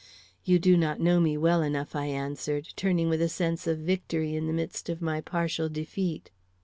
[0.43, 4.33] "You do not know me well enough," I answered, turning with a sense of victory
[4.35, 6.31] in the midst of my partial defeat.